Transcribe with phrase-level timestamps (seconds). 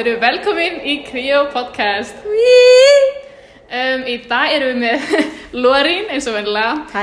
[0.00, 2.22] Erum velkomin í Creo Podcast.
[2.24, 5.26] Um, í dag erum við með
[5.62, 7.02] Lorín eins og vennilega Hæ.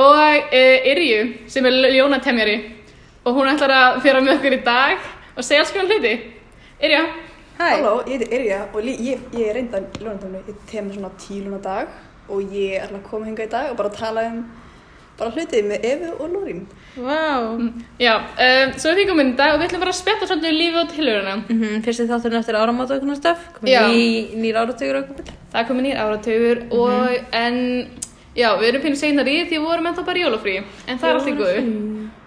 [0.00, 1.20] og uh, Irju
[1.52, 2.56] sem er ljónatemjari
[3.22, 5.06] og hún ætlar að fjöra með okkur í dag
[5.36, 6.14] og segja alls konar hluti.
[6.82, 7.04] Irja,
[7.60, 7.68] Hæ.
[7.68, 11.62] Halló, ég heiti Irja og ég, ég er reynda lónatöfni, ég tek með svona tíluna
[11.62, 11.94] dag
[12.26, 14.42] og ég er að koma hinga í dag og bara tala um
[15.18, 16.64] bara hlutið með Efu og Lórín.
[16.94, 17.58] Vá.
[17.98, 20.80] já, um, svo komin í dag og við ætlum bara að spjalla svolítið um lífið
[20.80, 21.34] og tilhöruna.
[21.36, 21.82] Mm -hmm.
[21.84, 23.38] Fyrsti þátturinn eftir áramót og eitthvað stöf.
[23.54, 25.34] Komið ný, nýr áratugur og eitthvað.
[25.52, 27.88] Það komin nýr áratugur og en
[28.34, 30.56] já, við erum pínu segnar í því við vorum ennþá bara jólafrí
[30.88, 31.60] en það er allt í góðu.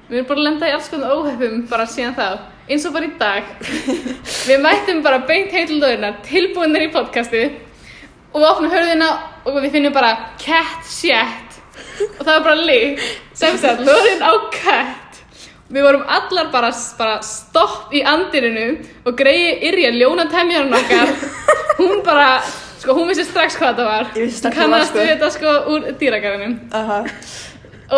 [0.09, 3.05] Við erum bara að lenda í alls konar óhefum bara síðan þá, eins og bara
[3.05, 3.43] í dag.
[4.49, 7.51] við mættum bara beint heitildóðina, tilbúinir í podcasti
[8.33, 9.09] og við opnum hörðina
[9.45, 11.46] og við finnum bara cat shit
[12.19, 13.01] og það var bara lík
[13.37, 15.19] sem sagt, löðin á cat.
[15.67, 18.67] Við vorum allar bara, bara stopp í andirinu
[19.05, 21.11] og greiði Irja ljónatemjarinn okkar.
[21.81, 22.29] Hún bara,
[22.79, 24.11] sko, hún vissi strax hvað það var.
[24.15, 24.99] Hún hvað það var, kannast sko.
[25.01, 26.99] við þetta sko úr dýragarðinum Aha.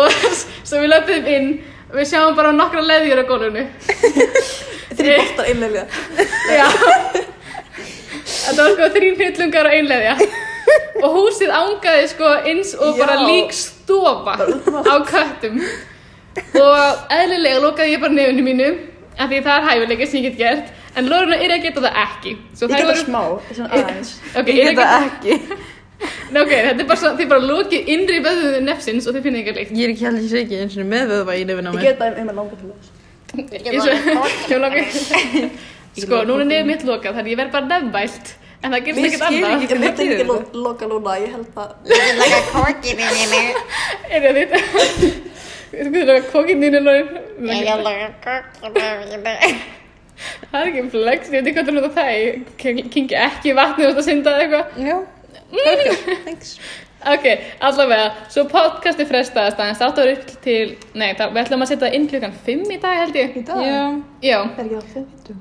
[0.02, 0.18] og
[0.68, 1.48] svo við löpum inn
[1.90, 3.64] og við sjáum bara nokkra leðjur á gólfinu
[4.98, 5.82] Þrý boltar einlega.
[6.50, 6.66] já
[8.30, 10.14] þetta var sko þrín hnullungar og einleðja
[11.02, 13.26] og húsið ángaði sko eins og bara Já.
[13.30, 15.60] lík stofa á köttum
[16.60, 18.68] og eðlilega lokaði ég bara nefnum mínu
[19.20, 21.98] af því það er hæfileika sem ég get gert en Lorena er að geta það
[22.04, 23.22] ekki Svo Ég þær geta voru- smá,
[23.54, 24.14] svona aðeins.
[24.36, 25.58] Ok, Ég Ira get það getur- ekki.
[26.32, 29.40] Nei, ok, þetta er bara, svo, þið bara lokið innri vöðuðu nefsins og þið finnið
[29.42, 31.72] ekki líkt Ég er ekki heldur sér ekki eins og með vöðva í nefnum á
[31.76, 32.88] Ég geta um að langa til þess.
[33.70, 34.90] Eins og- Ég langar-
[36.00, 39.06] Sko, núna er nefn mitt lokað, þannig ég verð bara nefnvælt En það gerist Við
[39.08, 41.70] ekkert annað ekki- Ég Hvað ekki loka lúna, ég held að...
[42.20, 43.62] like a corky in there.
[44.10, 44.54] Er það þitt?
[45.70, 49.54] Þú veitum að kokinn þínu lóðin Yeah, you like a corky in there.
[50.50, 53.54] Það er ekki flex, ég veit ekki hvað það nota það Ég king- kingi ekki
[53.56, 54.96] vatni út að synda eða eitthvað Já.
[55.50, 56.24] Perfect.
[56.26, 56.50] Thanks.
[57.10, 57.24] Ok,
[57.64, 61.92] allavega, svo podcasti frestaðast aðeins Það vera upp til, nei, það, við ætlum að setja
[61.96, 63.62] inn klukkan 5 í dag held ég Í dag?
[63.64, 63.80] Já.
[64.28, 65.40] Já, Er ekki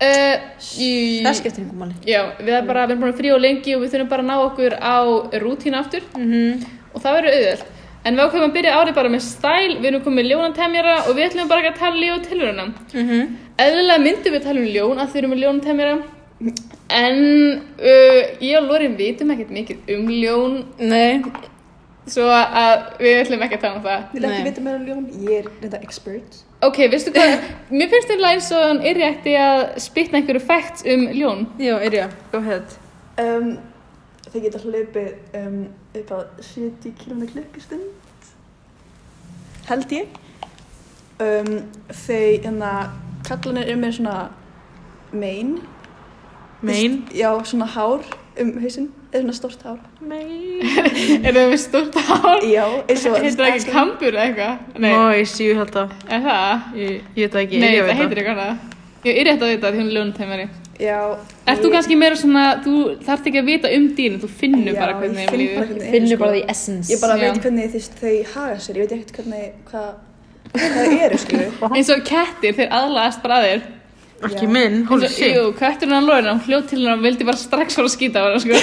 [0.00, 0.90] það í,
[1.24, 1.94] Það skiptir einhver manni.
[2.06, 4.28] Já, við erum bara, við erum bara frí og lengi og við þurfum bara að
[4.30, 4.96] ná okkur á
[5.42, 6.64] rútínu aftur Mhm.
[6.94, 7.64] og það verður auðvöld.
[8.04, 11.16] En við ákveðum að byrja árið bara með stæl, við erum komið með ljónatemjara og
[11.16, 12.66] við ætlum bara að tala líf og tilhöruna.
[12.94, 13.36] Mhm.
[13.58, 16.02] Eðlilega myndum við tala um ljón að þau erum með ljónatemjara,
[16.90, 17.18] en
[17.82, 21.22] uh, ég og Lorin vitum ekkert mikið um ljón, Nei.
[22.12, 24.04] Svo að við ætlum ekki að tala um það.
[24.12, 24.48] Vil ekki Nei.
[24.48, 26.42] vita meira um ljón, ég er reynda expert.
[26.66, 27.34] Ok, veistu hvað,
[27.78, 31.46] mér finnst þetta eins og hann er rétti að spytna einhverju facts um ljón.
[31.62, 32.18] Já, er ég.
[32.32, 32.78] Go ahead.
[33.18, 33.56] Um,
[34.28, 35.62] þau geta hlupið um,
[35.96, 37.94] upp að 70 km klukkustund
[39.68, 40.18] held ég
[41.20, 41.50] um,
[41.92, 42.72] þau enna
[43.26, 44.16] kallanir er með svona
[45.12, 45.58] mein
[46.60, 47.04] Mein.
[47.14, 48.02] já svona hár
[48.40, 50.60] um hausinn eða svona stórt hár Mein.
[51.26, 52.42] Er það með stórt hár?
[52.44, 54.80] já Heitir það ekki kambur eða eitthvað?
[54.84, 55.94] Nei, Nice, ég held það.
[56.08, 56.66] er það?
[56.76, 57.60] Ég, ég veit það ekki.
[57.62, 58.74] Nei, Ég það heitir eitthvað annað.
[59.08, 60.48] Ég er rétt að vita því hún er ljónutemari.
[60.78, 60.98] já
[61.48, 62.74] Ert þú kannski meira svona, þú
[63.06, 65.54] þarft ekki að vita um dýrin, þú finnur Já, bara hvernig þeim finn líður.
[65.56, 66.92] bara hvernig- Finnur bara því essence.
[66.92, 67.22] ég bara Já.
[67.32, 69.88] veit hvernig þau, þau haga sér ég veit ekkert hvernig hvað
[70.52, 73.62] hvað þau eru skilju Eins og kettir, þeir aðlagast bara að þér.
[74.26, 74.80] Ekki minn.
[74.90, 75.30] Og, shit.
[75.36, 78.18] jú, kötturinn hann lóðin, hann hljóð til hann og vildi bara strax fara að skýta
[78.18, 78.58] á hann, sko.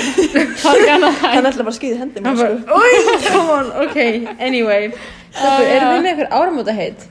[0.66, 1.48] Hann hægt.
[1.48, 4.00] ætla bara að skýði hendi Hann mér bara, sko oi, come on, ok,
[4.44, 4.90] anyway.
[5.32, 5.76] Stelpur, já.
[5.78, 7.08] erum við með eitthvað áramóta heit?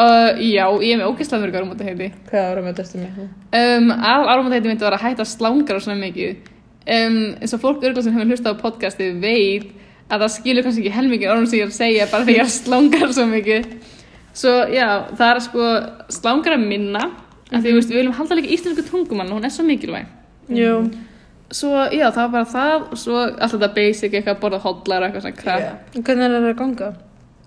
[0.00, 2.08] Uh, já, ég er með ógeðslega mörg áramóta heiti.
[2.30, 3.20] Hvað áramóta erstu með?
[3.60, 6.50] Um, áramóta heiti myndi vera að hætta slangar og svona mikið.
[6.88, 9.68] Um, eins og fólk örgulega sem hefur hlustað á podcasti veit
[10.10, 12.46] að það skilur kannski ekki helmingin orðum sem ég er að segja bara þegar ég
[12.46, 13.66] er slangar svo mikið.
[14.40, 14.86] Svo já,
[15.18, 15.68] það er sko
[16.16, 17.04] slangar að minna,
[17.52, 20.06] af því þú veist, við viljum halda líka íslensku tungumann og hún er svo mikilvæg.
[20.48, 20.74] Jú.
[21.50, 25.02] Svo já, það var bara það og svo alltaf þetta basic, eitthvað að borða hotlar
[25.02, 25.60] og eitthvað svona crap.
[25.60, 26.02] Já.
[26.06, 26.90] Hvernig er það að ganga?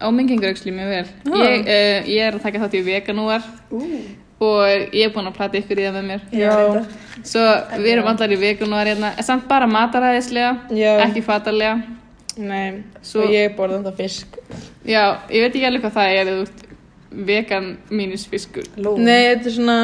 [0.04, 1.06] Á mengingarauksli mjög vel.
[1.24, 1.38] Já.
[1.48, 3.80] Ég, uh, ég er að taka þátt í veganúar Ú,
[4.44, 6.22] og ég er búin að plata ykkur í það með mér.
[6.36, 6.86] já.
[7.24, 7.44] Svo
[7.80, 10.98] við erum allar í veganúar hérna, samt bara mataræðislega, Já.
[11.06, 11.78] ekki fatarlega.
[12.38, 14.36] Nei, Svo- svo ég borða þetta fisk.
[14.84, 16.48] Já, ég veit ekki alveg hvað það er,
[17.14, 18.66] vegan mínus fiskur.
[18.78, 18.96] Ló.
[18.98, 19.78] Nei, þetta er svona,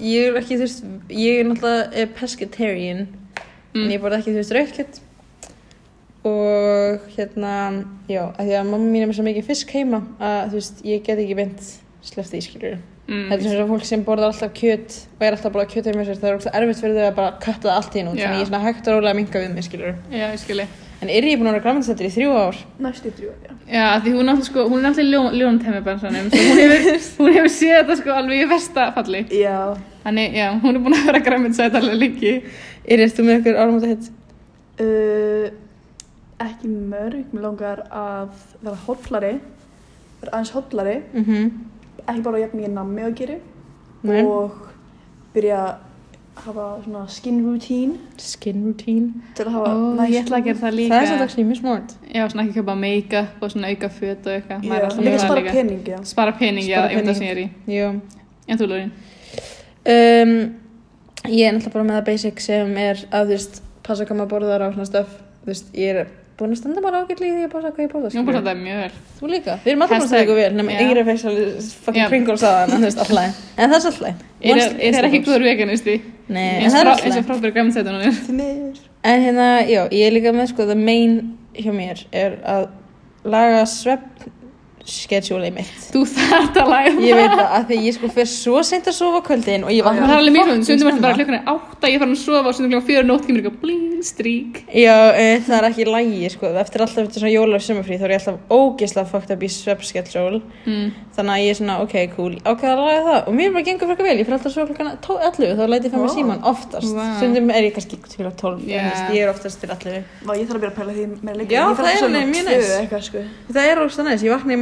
[0.00, 3.06] ég er ekki, þú veist, ég er náttúrulega er pescatarian,
[3.70, 3.84] Mm.
[3.84, 5.00] en ég borða ekki, þú veist, rauðkjöld.
[6.24, 7.52] Og hérna,
[8.10, 10.82] já, af því að mamma mín er með svo mikið fisk heima að, þú veist,
[10.84, 11.68] ég get ekki beint
[12.04, 12.74] sleppt því, skilur.
[13.08, 13.22] Mm.
[13.30, 16.18] Þetta er svona fólk sem borðar alltaf kjöt og er alltaf bara kjöt heima sér,
[16.20, 18.44] það er ógst erfitt fyrir þau að bara kötta það allt í nú, þannig ég
[18.44, 19.94] er svona hægt og rólega að minka við mig, skilur.
[20.12, 20.66] Já, ég skilji.
[21.00, 22.56] En er ég búin að vera græmiðsættir í þrjú ár?
[22.84, 23.52] Næstu í þrjú, já.
[23.72, 26.10] Já, af því hún er alltaf sko, hún er alltaf ljón, svo
[26.50, 29.22] hún hefur, hún hefur séð þetta sko alveg í versta falli.
[29.32, 29.56] Já.
[30.04, 32.34] Þannig, já, hún er búin að vera græmiðsætt alveg lengi.
[32.84, 34.10] Er þú með ykkur áramóta hitt?
[34.80, 35.48] Uh,
[36.44, 39.34] ekki mörg, mér langar að vera hollari,
[40.20, 41.50] vera aðeins hollari, Mm -hmm.
[42.06, 43.38] ekki bara jafn mikið nammi að gera
[44.02, 44.22] Nei.
[44.24, 44.52] og
[45.34, 45.74] byrja að
[46.36, 49.12] hafa svona skin routine Skin routine.
[49.36, 50.94] til að hafa Ó, nice ég ætla að gera það líka.
[50.94, 51.94] Það er svolítið mjög smart.
[52.14, 54.62] Já, svona ekki köpa make-up og svona auka föt og eitthvað.
[54.62, 55.98] Já, Maður er alltaf líka spara pening, já.
[56.04, 57.48] Spara pening, já, veit það sem ég er í.
[57.66, 57.90] Jú.
[58.48, 58.92] En þú, Lórin?
[59.90, 60.32] Um,
[61.28, 64.32] ég er náttúrulega bara með það basic sem er að, þú veist, passa hvað maður
[64.34, 65.12] borðar á svona stöf.
[65.42, 66.08] Þú veist, ég er
[66.40, 68.10] búin að standa bara ágætlega í því að passa hvað ég borða.
[68.10, 68.94] Ég er búin að þetta mjög vel.
[69.20, 69.56] Þú líka.
[69.64, 72.08] Við erum alltaf búin að standa ykkur vel, nema yngri fekk svolítið fucking.
[72.14, 73.40] Pringles að hana, þú veist, alltaf.
[73.56, 74.24] En það er alltaf.
[74.40, 75.96] Er er það ekki góður veganisti?
[76.30, 78.82] Nei, en Eins það er og frábæri græmiðsættunum er.
[79.10, 81.16] En hérna, já, ég er líka með, sko, the main
[81.56, 82.68] hjá mér er að
[83.28, 84.28] laga svepp
[84.88, 85.70] schedule mitt.
[85.92, 88.96] Þú þarft að læra Ég veit það, að því ég sko fyrir svo seint að
[88.96, 91.44] sofa kvöldin og ég Það vakna er alveg mjög fucking stundum er bara klukkan er
[91.52, 94.54] átta, ég er farin að sofa og stundum klukkan fjögur nótt kemur eitthvað blín, strík.
[94.72, 98.06] Já, e, það er ekki lægi, sko, eftir alltaf þetta svona jóla og sumafrí þá
[98.06, 100.40] er ég alltaf ógeðslega fucked up í svepp schedule.
[100.64, 100.88] Mm.
[101.16, 103.86] Þannig að ég er svona, ok, cool, ákveða að laga það og mér bara gengur
[103.90, 106.16] frekar vel, ég fyrir alltaf svo klukkan 11 þá læti ég fram með Vá.
[106.16, 106.92] síman oftast.
[106.96, 107.04] Vá.
[107.18, 108.64] Stundum er ég kannski til að 12,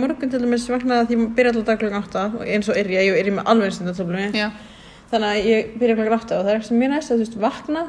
[0.08, 3.08] morgun til dæmis vegna því ég byrja alltaf klokkan 8 og eins og er ég,
[3.08, 4.50] ég er ég með alveg einstaklega
[5.12, 7.40] þannig að ég byrja klokkan 8 og það er ekki mjög næst að þú veist
[7.46, 7.88] vakna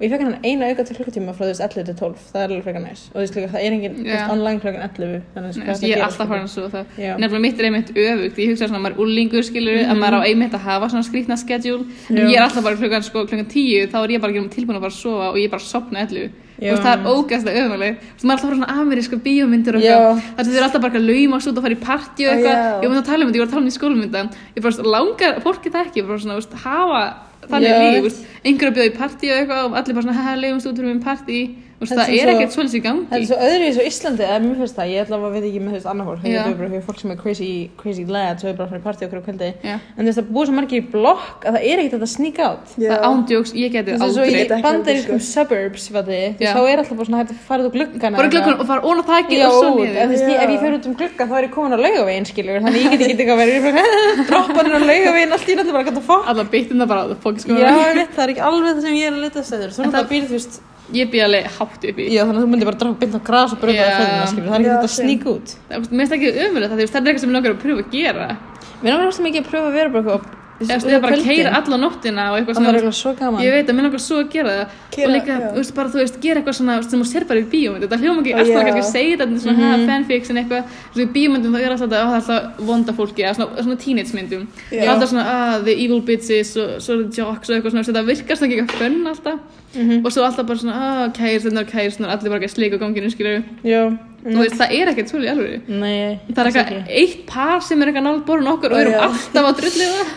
[0.00, 2.40] og ég fekk hann eina auka til klokkutíma frá þú veist 11 til 12, það
[2.40, 3.08] er alveg frekar næst.
[3.10, 3.96] Og þú veist líka það er enginn
[4.32, 7.90] online klokkan 11 þannig að það er alltaf farin svo það nefnilega mitt er einmitt
[7.92, 9.92] öfugt, ég hugsa svona að maður er úrlingur skilur, mm -hmm.
[9.92, 10.28] að maður á mhm.
[10.30, 13.98] einmitt að hafa svona skrítna skedjúl, ég er alltaf bara klokkan, sko, klokkan 10 þá
[14.00, 15.72] er ég bara að gera um tilbúin að bara sofa og ég er bara að
[15.74, 19.82] sopna 11 og það er ógæðslega öðvöldið og það er alltaf svona amerísku bíómyndir og
[20.36, 22.58] það er alltaf bara að lauma svo og fara í partí og eitthvað.
[22.82, 24.28] Ég var með að tala um þetta, ég var að tala um þetta í skólumyndan
[24.56, 27.02] ég bara langar, fólki það ekki, bara svona úst, hafa
[27.50, 28.04] þannig líf,
[28.44, 31.40] einhverja bjóð í partí og eitthvað og allir bara svona haha, laumast út um partí.
[31.80, 33.04] Veist, það er er svo- ekkert svolítið í gangi.
[33.10, 35.60] Það er svo öðru í Íslandi, eða mér finnst það, ég ætla að veit ekki
[35.64, 36.42] með þú veist annar fólk, Já.
[36.44, 37.48] veit bara fyrir fólk sem er crazy,
[37.80, 39.74] crazy lads og er bara fyrir partí okkur á kvöldi, Já.
[39.96, 42.38] en þú veist það búið svo margir í blokk að það er ekkert að sneak
[42.44, 42.66] out.
[42.76, 42.88] Já.
[42.90, 44.44] Það ándjóks, ég geti Þú veist, svo aldrei.
[44.44, 47.72] í bandarískum suburbs, fætti, veist, þá er alltaf bara svona hægt að fara út á
[47.80, 48.16] gluggana.
[48.20, 50.50] bara glöggun og fara ón á þakki Já, og svo út, en þú niður ef
[50.50, 53.00] ég fer út um gluggan þá er ég komin á laugavegin, skilur, þannig ég get
[53.08, 53.16] ekki
[60.92, 62.06] ég það það það ekki það að það- býð alveg hátt upp í.
[62.10, 63.64] Já, þannig að þú myndir bara droppa bynd á gras og Já.
[63.64, 65.48] það það er ekki þetta að sníka út.
[65.70, 67.90] Það- mér finnst ekki ömulegt það það er eitthvað sem ég langar að pröfa að
[67.90, 68.26] gera.
[68.82, 71.76] Mér náttúrulega rosa mikið að pröfa að vera bara eitthvað, eða bara að keira alla
[71.80, 73.40] nóttina og eitthvað Það svona eitthvað svo gaman.
[73.40, 74.66] ég veit að mér langar svo að gera það.
[74.90, 75.48] Keyra, og líka, já.
[75.50, 77.98] þú veist, bara þú veist, gera eitthvað svona sem þú sér bara í bíómynd, þetta
[78.00, 80.62] hljóma ekki alltaf kannski að segja þetta er svona mm fanfiction eitthvað,
[80.92, 83.64] þú veist, í bíómyndum þá er alltaf, þetta, það er alltaf vonda fólki eða svona,
[83.64, 84.42] svona teenage myndum.
[84.68, 84.80] Já.
[84.80, 87.84] það er alltaf svona, ah, the evil bitches og svo the jocks og eitthvað svona,
[87.88, 89.38] þetta virkar svona ekki eitthvað fönn alltaf
[89.70, 90.04] Mhm.
[90.04, 93.42] og svo alltaf bara svona, ah, kæristinnar, kæristinnar, allir bara að sleika á ganginu, skilur
[93.62, 93.82] Já,
[94.24, 97.90] þú veist, það er ekkert svolítið alveg Nei, það er eitthvað eitt par sem er
[97.90, 100.08] eitthvað nátt borun okkur og við erum alltaf að drullið það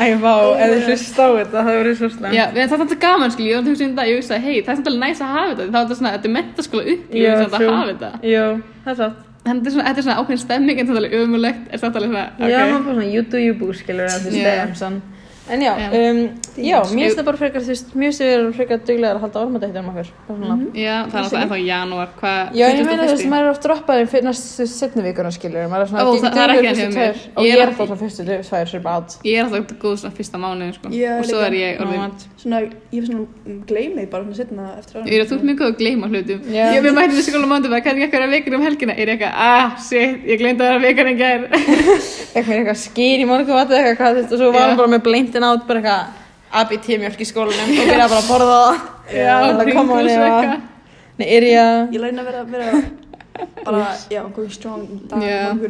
[0.00, 2.34] Æ, vá, þið hlust á þetta, það verður svo slæmt.
[2.38, 4.56] Já, það er alltaf gaman skil, ég var að hugsa um þetta, ég hugsaði, hei,
[4.62, 7.44] það er samt alveg næs að hafa þetta, þá er þetta svona, þetta er sem
[7.44, 7.68] þetta true.
[7.70, 8.10] að hafa þetta.
[8.22, 9.12] Er.
[9.40, 12.00] Þannig þetta er svona, þetta er ákveðin stemming, en þetta er alveg ömulegt, er þetta
[12.00, 12.50] alveg svona, ok.
[12.50, 15.19] Já, maður bara svona, you do you boo, skilur, en þú veist, Já.
[15.48, 16.18] En já, um,
[16.56, 19.38] já, mér finnst það bara frekar, þú veist, mér finnst það frekar duglegar að halda
[19.40, 20.08] ormadættir um okkur.
[20.26, 20.56] svona.
[20.76, 23.30] Já, það er alltaf ennþá í janúar, hvað, Já, en ég meina þú veist, 21.?
[23.32, 26.50] maður er oft droppaður fyrir næstu setni vikuna, skilur, maður er svona, Ó, það- er
[26.54, 28.22] ekki enn tvær, og Ég er er alltaf svona fyrstu
[28.70, 29.12] sem bara átt.
[29.24, 32.70] Ég er alltaf góð svona fyrsta mánuðin, sko, og svo er ég orðin, Svona, ég
[32.90, 35.06] finnst svona um, gleymið bara svona setna eftir ára.
[35.06, 36.40] ég er ert mjög góð að gleyma hlutum.
[36.46, 37.70] Ég er mætti þessi skóla mánuðum
[45.44, 46.26] að er ég eitthvað, ég að í og bleintin átt, bara eitthvað,
[46.60, 48.80] ABT mjölk í skólanum og byrjaði bara að borða það.
[49.20, 50.30] Já, það kom hann Pringles eða.
[50.30, 50.66] eitthvað.
[51.20, 52.82] Nei, er ég að, Ég læna að vera, vera
[53.64, 55.22] bara, já, going strong í dag,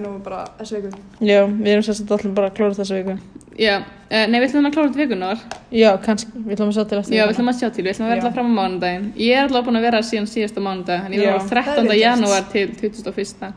[0.09, 0.91] og bara þessu viku.
[1.21, 3.17] já, við erum sérstætt allir bara að klóra þessa viku.
[3.61, 5.39] Já, eh, nei, við ætlum að klára þetta vikunar.
[5.71, 7.91] Já, kannski, við ætlum að sjá til eftir Já, við ætlum að sjá til, við
[7.93, 9.13] ætlum að vera alltaf fram á mánudaginn.
[9.17, 11.31] Ég er alltaf búin að vera síðan síðasta mánudag, en ég Já.
[11.31, 11.65] var á 13.
[11.67, 13.53] Það er vel janúar til 21.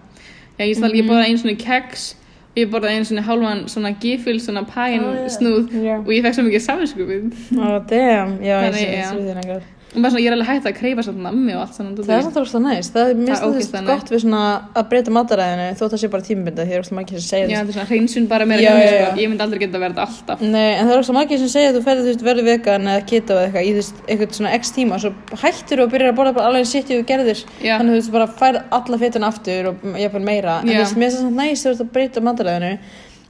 [0.58, 2.23] Já, ég, mm ég borðaði einu svona keks, og
[2.56, 5.30] ég borðaði einu svona hálfan svona gifil, svona pæn Ó, já.
[5.38, 5.96] snúð Já.
[6.00, 7.24] og ég fekk svo mikið saminskupið.
[7.58, 9.62] Ó, damn, já, ég sé já.
[9.94, 12.26] Og svona, ég er alveg hægt að kreifa samt nammi og allt svona Það er
[12.42, 14.42] óslega næst, það er Það mest ógeðslega gott við svona
[14.74, 17.46] að breyta mataræðinu þótt það sé bara tímabinda því það er óslega margir sem segja
[17.46, 19.04] Já, þetta er svona hreinsun bara meira Já, mér, já, sko.
[19.04, 19.10] já.
[19.22, 21.78] Ég myndi aldrei geta verið alltaf Nei, en það er óslega margir sem segja að
[21.78, 25.02] þú veist, verður vegan eða keto eða eitthvað í veist, eitthvað svona x tíma og
[25.04, 25.12] svo
[25.44, 27.76] hættir þú og byrjar að borða bara alveg sitt í þú gerðir Já.
[27.78, 30.82] þannig að þú bara færð alla fytuna aftur og Já.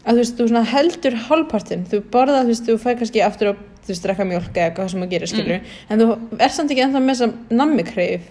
[0.04, 3.62] það veist að að heldur hálfpartinn, þú borða, þú veist, þú fær kannski aftur að
[3.84, 5.60] þú veist, drekka mjólk eða eitthvað sem þú gerir, skilur
[5.90, 6.08] en þú
[6.40, 8.28] er samt ekki ennþá með þess að nammi kreif,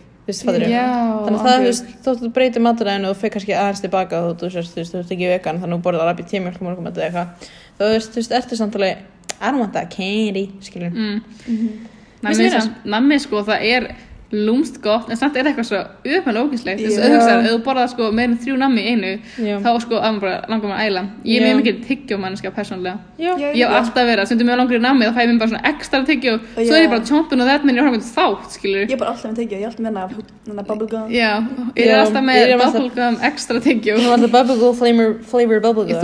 [1.26, 4.20] þannig að það, þú veist, þótt þú breytir mataræðinu og þú fer kannski aðeins tilbaka
[4.22, 6.60] og þú veist, þú veist, þú veist ekki vegan þannig að þú borðar alveg tímjólk
[6.60, 7.48] og morgum eða eitthvað.
[7.80, 9.02] Þú veist, þú veist, ertu samt alveg
[9.42, 11.20] I don't want that candy, skilur mm.
[12.22, 12.42] Það?
[12.54, 13.88] samt- nammi sko, það er
[14.32, 17.02] lúmst gott en samt er eitthvað svo öfn ógæslegt þess Já.
[17.04, 19.56] að hugsa, ef þú borðar sko meira en þrjú nammi í einu Já.
[19.60, 21.02] þá sko að maður bara langar maður að æla.
[21.28, 22.48] Ég er mjög mikið tyggjómanniska
[23.18, 25.50] Já, ég hef alltaf verið, stundum með langur í nammi þá fæ ég mér bara
[25.52, 28.50] svona ekstra tyggjó svo er ég bara chompin og þetta minn ég har eitthvað þátt
[28.56, 31.06] skilur Ég er bara alltaf með tekið, ég er alltaf með bubblegum.
[31.12, 31.32] já,
[31.76, 34.74] ég er alltaf ég með er bubblegum ekstra tyggjó þú var alltaf bubblegum
[35.28, 36.00] flavor bubblegum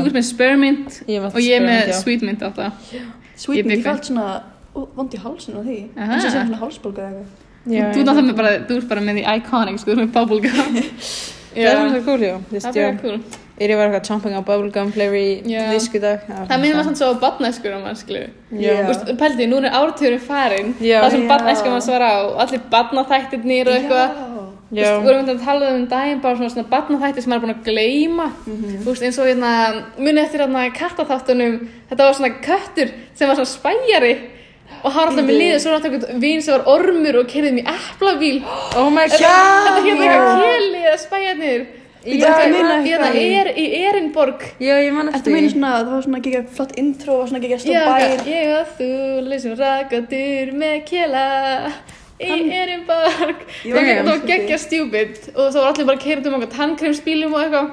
[7.68, 10.78] þú náttúrulega bara, þú ert bara með því iconic sko, með bubblegum
[11.58, 13.20] Það er svona cool, já, það er bara cool.
[13.58, 15.64] Er ég var eitthvað chomping á bubblegum flavor í Já.
[15.72, 17.80] disk í dag það minnir maður svona svo á badnæskur á.
[17.88, 21.30] Þú veist, pældi, nú er ártjóri farin það sem Já.
[21.32, 24.20] badnæska maður svara á allir badnaþættirnir og eitthvað.
[24.68, 27.54] Veist, vorum við að tala um daginn bara svona, svona barnaþætti sem maður er búin
[27.56, 28.26] að gleyma.
[28.46, 28.78] Mhm.
[28.84, 29.52] þú veist, eins og hérna
[29.98, 31.54] muni eftir hérna kattaþáttunum
[31.90, 34.12] þetta var svona köttur sem var svona spæjari
[34.82, 37.58] og hann var alltaf með liðið svo var alltaf vín sem var ormur og kerðið
[37.58, 38.38] mér eplabíl.
[38.78, 41.66] Oh my þetta god hérna eitthvað keli eða spæjarnir
[42.08, 42.46] hérna
[42.78, 43.16] eitthvað?
[43.18, 44.44] er, í Erinborg.
[44.62, 47.42] Já, ég man Ertu eftir meina svona, það var svona geggjað flott intro og svona
[47.42, 48.28] geggjað Já, stór bær.
[48.32, 48.90] ég og þú
[49.28, 51.24] leysum rakadur með kela
[52.18, 53.44] í Erinborg.
[53.66, 57.44] Ég það var geggja stjúpid og það var allir bara keirað um eitthvað tannkremsbílum og
[57.44, 57.68] eitthvað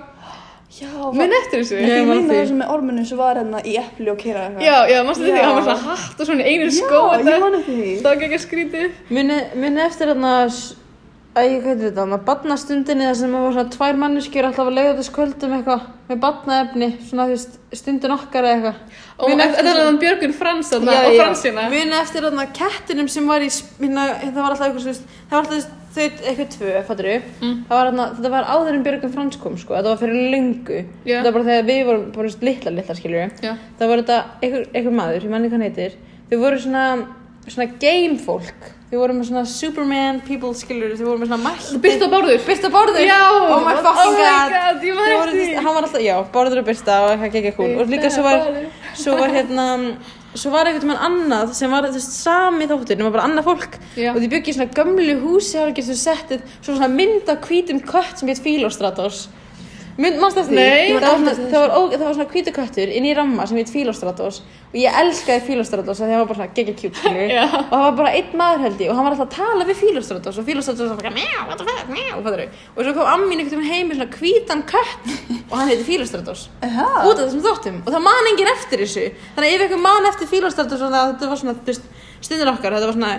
[0.75, 3.75] Já, mun eftir þessu Ég ég eftir það sem með ormunum sem var hérna í
[3.79, 4.65] epli og keira eitthvað.
[4.65, 5.43] Já, já, mannstu því, Já.
[5.45, 7.43] hann var svona hatt og svona einu skó Já, ég þetta.
[7.43, 7.91] man eftir því.
[8.01, 8.97] Það var ekki skrítið.
[9.15, 10.33] Muni, muni eftir þarna
[11.35, 14.75] Æ, hvað heitir þetta, þarna barnastundinni þar sem það var svona tvær manneskjur alltaf að
[14.77, 19.01] leiða þess kvöldum eitthvað með barnaefni, svona veist, stundin okkar eða eitthvað.
[19.19, 20.85] Og Muni þetta er þannig Björgun Frans og.
[20.87, 21.65] Fransina.
[21.73, 26.49] Muni eftir þarna kettinum sem var í, hérna, það var alltaf eitthvað, það þau, eitthvað
[26.55, 27.07] tvö, fattur
[27.41, 27.55] Mm.
[27.69, 30.79] það var þarna, þetta var áður en Björgun Frans kom, sko, þetta var fyrir löngu.
[31.05, 31.17] Já.
[31.21, 33.53] Þetta var bara þegar við vorum bara litla, litla, skiljur Já.
[33.79, 35.91] Það var þetta, einhver maður, ég manni hvað hann heitir,
[36.31, 36.85] þau voru svona,
[37.47, 38.71] svona game fólk.
[38.91, 41.53] Þau voru með svona Superman people, skiljur, þau voru með svona.
[41.81, 42.43] Birta og Bárður.
[42.45, 43.21] Birta Bárður Já.
[43.31, 45.55] Oh my fucking Oh god god, Þau voru.
[45.55, 48.45] Hann var alltaf, já, Bárður og Birta og eitthvað geggja cool Og líka svo var,
[48.93, 49.65] svo var hérna
[50.35, 54.11] Svo var einhvern veginn annað sem var veist, sami þáttur, nema bara annað fólk Já.
[54.11, 57.31] og þið byggja í svona gömlu húsi það var ekki svo settið, svo svona mynd
[57.31, 59.25] af hvítum kött sem heit Fílostratos
[60.01, 60.65] mynd, mannst eftir Nei.
[60.65, 60.99] því?
[60.99, 63.59] það var, svona, það, var, ó, það var svona hvítu köttur inn í ramma sem
[63.59, 67.85] heit Fílostratos og ég elskaði Fílostratos því hann var bara svona geggja kjút og það
[67.85, 70.47] var bara einn maður held ég og hann var alltaf að tala við Fílostratos og
[70.49, 72.11] Fílostratos var bara mjá, what the fuck, mjá,
[72.75, 75.13] og svo kom ammin einhvern veginn heim með svona hvítan kött
[75.49, 76.47] og hann heiti Fílostratos.
[76.65, 76.89] Aha.
[77.05, 77.81] út af þessum þáttum.
[77.85, 79.05] Og það man enginn eftir þessu.
[79.35, 81.75] Þannig að ef einhver man eftir að þetta var svona
[82.25, 83.13] stundir okkar þetta var svona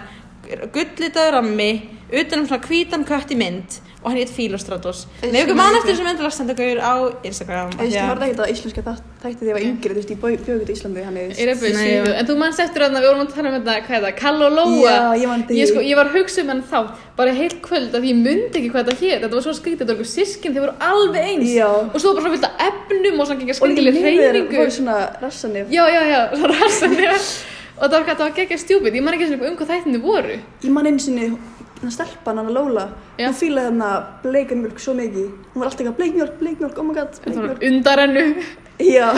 [0.74, 1.70] gullitaður rammi
[2.12, 5.74] utan um svona hvítan kött í mynd og hann heit Fílostratos en ef einhver man
[5.74, 6.94] eftir þessu mynd senda ykkur á
[7.26, 9.96] Instagram Þú veist, ég var ekkert að íslenska þætt- þætti þegar ég var yngri, þú
[9.98, 12.04] veist, ég bjó- bjó ekkert í Íslandi, já.
[12.20, 14.42] En þú mannst eftir að við vorum að tala um þetta, hvað er það, Kall
[14.46, 14.92] og Lóa.
[14.94, 15.26] Já,
[15.58, 16.78] ég sko, ég var að hugsa um henni þá,
[17.18, 19.18] bara heilt kvöld að ég mundi ekki hvað þetta hér.
[19.26, 21.50] Þetta var svo skrítið, þetta var eitthvað sískin, þeir voru alveg eins.
[21.50, 21.66] Já.
[21.66, 23.94] Og svo bara svona fullt af efnum og svona Og skringileg
[26.62, 27.18] rassanir
[27.76, 29.98] og það var, það var geggja stjúpid, ég man ekki eins og um hvað þættinni
[30.00, 31.38] voru Ég man sinni, hann
[31.92, 33.28] stelpan, hann Lóla, Já.
[33.28, 35.26] hún fílaði hann að bleikanmjölk svo mikið.
[35.52, 37.62] Hún var alltaf eitthvað bleikmjölk, bleikmjölk, oh my god, bleikmjölk.
[37.70, 38.24] undarennu
[38.76, 39.08] Já,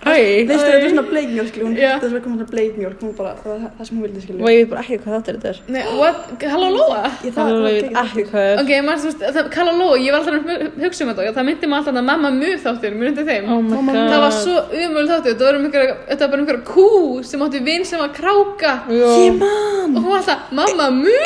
[0.00, 3.50] Æ, veistu þetta er svona bleikmjölk, hún þess að koma svona bleikmjölk, hún bara, það
[3.52, 4.40] var það sem hún vildi, skilur.
[4.40, 5.58] og ég veit bara ekki hvað þetta er þetta er.
[5.74, 6.16] Nei, what,
[6.54, 7.02] Halló Lóa?
[7.20, 8.54] Ég það ég geggjað veit ekki hvað er.
[8.62, 11.36] Ok, maður, þú veist, það, Kalla Lóa, ég var alltaf að hugsa um þetta og
[11.36, 13.44] það myndi maður alltaf að mamma mjög þáttir, munið þeim?
[13.52, 14.10] Oh my Mamma- god.
[14.14, 16.88] Það var svo umölu þáttir, þetta var, um einhverja, þetta var bara einhverja kú
[17.30, 18.72] sem átti vinn sem var kráka.
[18.88, 19.38] Ég Já.
[19.44, 21.16] man, og hún var alltaf, mamma mu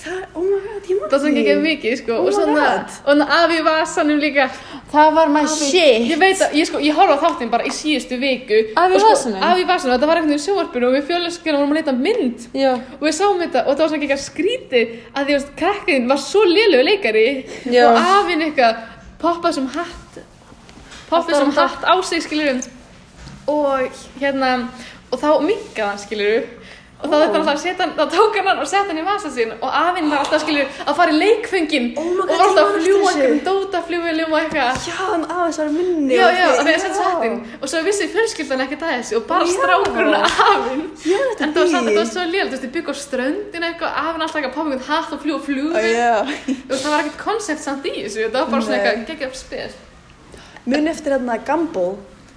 [0.00, 2.18] það ekki það Það, oh my god, ég Það var svona ekki mikið, sko Oh
[2.18, 2.94] og my svona, God.
[3.04, 4.46] og svona afi í vasanum líka.
[4.94, 6.06] Það var my shit.
[6.10, 8.60] Ég veit að, ég sko, ég horfði á þáttinn bara í síðustu viku.
[8.76, 9.42] Afi Og sko, vasanum?
[9.48, 11.94] Afi í vasanum, þetta var einhvern veginn í sjónvarpinu og við fjölskjörnum vorum að leita
[11.94, 12.46] að mynd.
[12.54, 16.08] Já, og við sáum þetta og þetta var svona ekki skrítið að því að krakkin
[16.10, 17.26] var svo lélegu leikari
[17.70, 17.84] Já.
[17.88, 18.82] og afinn eitthvað
[19.22, 20.18] poppað sem hatt
[21.08, 22.60] poppað Alltaf sem hatt á sig skilurum
[23.46, 24.50] og hérna
[25.12, 26.46] og þá minkaði hann skilur
[27.04, 29.28] og þá þetta alltaf setja hann, þá tók hann hann og setja hann í vasa
[29.34, 32.78] sín og afinn var alltaf skilur að fara í leikfengin Oh og var alltaf að
[32.80, 33.44] fljúa einhverjum þessu.
[33.48, 36.14] dótafljúvilum og eitthvað Já, hann aðeins var minni.
[36.16, 36.98] Já, og já, það er sett já.
[37.02, 41.44] sattinn og svo vissi fjölskyldan ekkert að þessu og bara strákurinn og afinn Já, þetta
[41.44, 41.74] en það var, því.
[41.84, 44.56] þetta var svo lél, þú veist, þið byggja á ströndin eitthvað, afinn alltaf ekki að
[44.56, 46.14] poppa einhvern hatt og fljúa Ó, flugum já.
[46.48, 46.92] Þú veist, það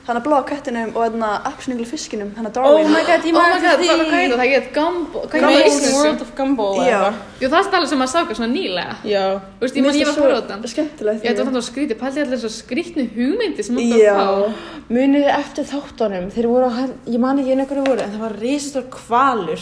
[0.07, 2.91] það hann að bláa köttinum og hérna appsninglu fiskinum, hann að Oh Darwin.
[2.93, 4.15] my god, ég Oh my god, eftir hvað hvað því.
[4.15, 4.37] heit það?
[4.37, 5.97] Það heit Gumball, það íslensku?
[5.97, 6.99] World of Gumball eða Já.
[7.01, 7.17] eitthvað.
[7.41, 8.93] Jú, það er stærlega sem maður sá eitthvað svona nýlega.
[9.03, 9.23] Já.
[9.57, 10.71] Þú veist, ég man ég var að horfa á þetta.
[10.71, 11.23] Skemmtilegt.
[11.27, 14.15] Ég var þannig að skrítið, pældi allir svo skrítnu hugmyndi sem maður Já.
[14.15, 14.53] bara fá.
[14.95, 18.23] Munið þið eftir þáttunum, þeir voru hann- ég man ekki einu hverju voru, en það
[18.23, 19.59] var risastór kvalur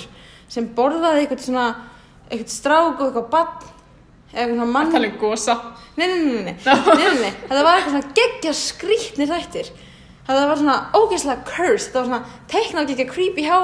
[0.48, 1.66] sem borðaði eitthvað svona,
[2.30, 3.48] eitthvað strák og eitthvað bann,
[4.30, 4.88] eða eitthvað svona mann.
[4.88, 5.56] Að tala um gosa.
[5.98, 9.70] Nei, nei, nei, nei, nei, nei, nei, nei, þetta var eitthvað svona geggja skrítnir þættir.
[10.26, 13.58] Það var svona ógeðslega cursed, það var svona teiknað geggja creepy há,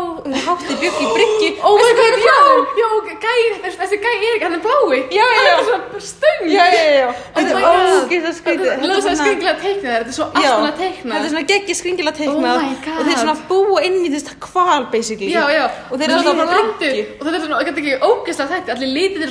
[0.46, 1.48] hátti bjögg í bryggju.
[1.66, 2.36] Oh my god, já,
[2.78, 2.90] já,
[3.24, 5.00] gæi, þessi, gæi er ekki, hann er blái.
[5.10, 5.54] Já, já, Hann já.
[5.58, 6.44] er svona stöng.
[6.52, 8.70] Já, já, já, þetta my er ógeðslega skrítið.
[8.70, 11.12] Þetta er svona- skringilega teikna þér, þetta er svo Já, aftan að teikna.
[11.16, 12.94] þetta er svona geggja skringilega teiknað Oh my God.
[12.94, 15.66] og þeir svona búa inn í þess kval basically Já, já.
[15.90, 18.90] og þeir eru svona bryggju og þetta er svona, þetta er ekki ógeðslega þætti, allir
[18.98, 19.22] litið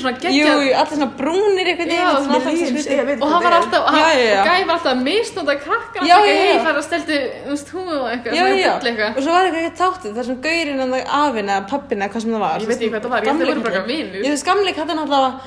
[7.20, 9.16] að ekki að veist, og eitthvað, Já, já, eitthvað.
[9.16, 12.34] og svo var eitthvað þáttið þar sem gaurinn en afinn eða pappin eða hvað sem
[12.36, 14.20] það var Ég veit ekki hvað það var, ég held að voru bara vinur.
[14.24, 14.98] Ég veist gamleik alltaf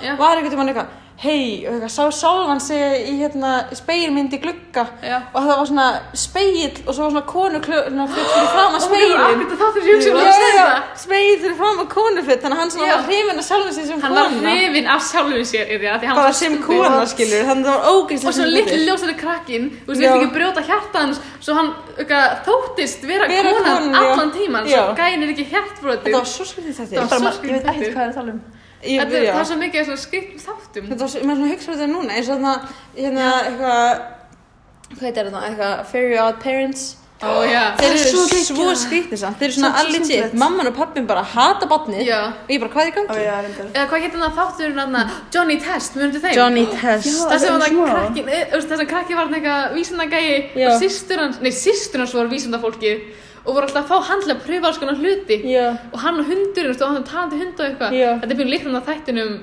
[0.04, 0.14] Já.
[0.20, 0.38] var
[0.74, 5.20] eitthvað hei, og eitthvað, sá sjálfan sig í hérna speilmynd í glugga Já.
[5.34, 5.86] og það var svona
[6.18, 10.18] speill og svo var svona konu klöðuna fyrir fram að speilin það þurfi hugsa um
[10.18, 10.88] Já, að segja já, það.
[11.04, 12.96] speill fyrir fram að konufitt þannig að hann svona Já.
[12.98, 15.92] var hrifin að sjálfum sig sem Hann var kona hrifinn af sjálfum sér, er því
[15.94, 16.82] að hann bara var svo sem stúpid.
[16.84, 20.10] kona skilur þannig að það var ógeðslega Og svo litli ljósari krakkin, þú veist, Já.
[20.10, 24.12] við ekki brjóta hjarta hans, svo hann eitthvað, þóttist vera, Vera konan konan, já.
[24.12, 24.82] allan tíman, Já.
[24.82, 26.04] svo gæin er ekki hjartbrotin.
[26.10, 27.70] þetta var svo skrítið þetta Það var Bara svo Ég veit skrítið.
[27.74, 28.42] ekkert hvað er að tala um.
[28.84, 29.32] Ég, Þetta er, já.
[29.34, 30.90] það er svo mikið skript þáttum.
[30.98, 32.56] Svo, maður svona hugsa þetta núna eins og þarna,
[32.98, 34.04] hérna, eitthvað,
[34.98, 36.84] hvað heitir þetta, eitthvað, Fairy Odd Parents.
[37.24, 37.62] Ó, já.
[37.80, 40.34] Þeir er eru svo svo, skrítnir samt, þeir eru svona Svo allir skemmtilegt.
[40.42, 42.18] mamman og pappin bara hata barnið Já.
[42.34, 43.24] og ég bara, hvað er í Ó, gangi?
[43.24, 43.70] já, reyndar.
[43.72, 44.82] Eða hvað getur það þátturinn
[45.38, 46.36] Johnny Test, mjöndu þeim?
[46.36, 47.08] Johnny Test.
[47.08, 47.30] Já.
[47.32, 47.56] Það sem
[48.84, 50.36] er krakki var eitthvað vísindagægi
[50.68, 53.08] og systur hans, nei systur hans var vísindafólkið
[53.44, 55.66] og voru alltaf að fá til að pröfa alls konar hluti Já.
[55.92, 58.12] og hann og hundurinn, og hann talandi hund og eitthvað Já.
[58.22, 59.34] þetta er byrjun líkt hann að þættinum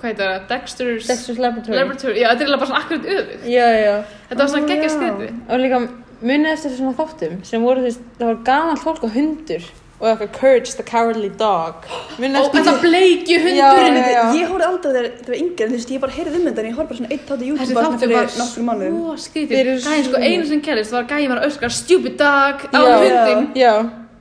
[0.00, 1.76] hvað heitir það, Dexter's, Dexter's Laboratory.
[1.76, 3.04] Laboratory já, þetta er eiginlega bara svona akkurat
[3.44, 3.94] Já, já.
[4.30, 5.80] þetta var svona Ó, geggja skriði Og líka
[6.20, 9.68] munið eftir svona þáttum sem voru þess, það var gaman fólk og hundur
[10.00, 11.84] og eitthvað Courage the Cowardly Dog.
[12.18, 14.22] Og þetta bleiki hundurinn já, já.
[14.40, 16.60] Ég horfði aldrei þegar þetta var yngri, en þú veist, ég bara heyrði um þetta,
[16.64, 20.06] en ég horfði bara svona eitt þátt í YouTube þessi fyrir var svo skrítið gæðin
[20.08, 23.74] sko einu sem gerist var gæðin var að öskra stupid dog á hundin Já.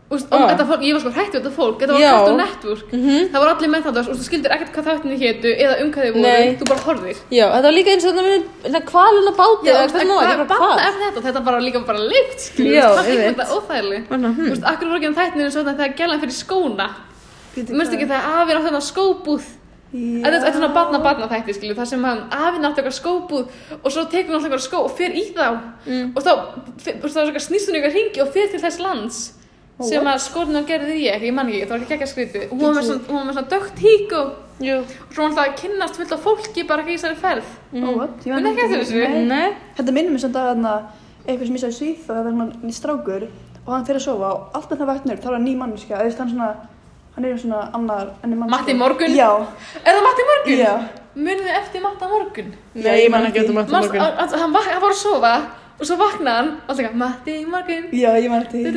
[0.10, 0.48] Úst, og Ah.
[0.66, 2.12] fólk, ég var sko hrætt við þetta fólk, þetta var Já.
[2.18, 3.30] Cartoon Network Mhm.
[3.30, 6.04] það var allir með þetta, og þú skildir ekkert hvað þáttinni hétu eða um hvað
[6.06, 8.16] þið voru, þú bara horfir Já, þetta var líka eins og
[10.18, 10.80] á það bara banna hvað?
[10.88, 12.00] er þetta, þetta bara líka bara
[12.58, 13.38] Já, það veit.
[13.38, 16.20] þetta óþægileg Svona, Þú veist, akkur voru ekki um þættinu eins og þetta þegar gælan
[16.20, 16.90] fyrir skóna
[17.56, 19.44] Mér finnst ekki þegar afi átti þetta skóbúð
[19.94, 22.98] Þetta er- þetta er svona barna barna þætti skilju þar sem hann afi nátti eitthvað
[23.02, 23.46] skóbúð
[23.84, 26.14] og svo tekur hann alltaf eitthvað skó og fer í þá Mm.
[26.16, 27.10] og þá, og
[27.42, 29.34] snýst hún eitthvað hringi og fer til þess lands
[29.88, 32.60] sem að skórnum gerði ekki, ég man ekki, það var ekki ekki að skritu hún
[32.64, 34.78] var með svona, hún svona dögt tík og, Jú.
[34.84, 37.88] og svo var alltaf að kynnast fullt af fólki bara ekki í þessari ferð Ó,
[37.96, 38.18] what?
[38.26, 39.04] Ég Men man ekki eftir þessu?
[39.78, 40.74] Þetta minnum mér samt að þarna,
[41.26, 43.28] eitthvað sem ég sagði síð og það er svona strákur
[43.66, 46.50] og hann fyrir að sofa og allt með það er hann ný mannskja, hann svona,
[47.16, 48.58] hann er svona annar enni mannskja.
[48.58, 49.16] Matti Morgun?
[49.16, 49.30] Já,
[49.86, 50.58] Er það Matti Morgun?
[50.60, 50.74] já.
[51.20, 52.52] Munið þið eftir Matta Morgun?
[52.76, 54.40] Nei, ég man ekki eftir Matti Manst, Morgun.
[54.44, 55.34] hann var að sofa
[55.80, 58.74] og svo vaknaði hann og alltaf Matti Morgun Já, ég man þetta.